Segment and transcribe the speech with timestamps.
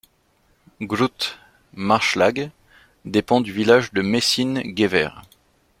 [0.81, 1.37] Groot
[1.75, 2.49] Maarslag
[3.05, 5.21] dépend du village de Mensingeweer.